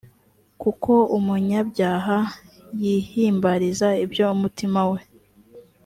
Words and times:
kuko 0.61 0.91
umunyabyaha 1.17 2.17
yihimbariza 2.81 3.89
ibyo 4.03 4.23
umutima 4.35 4.81
we 4.91 4.99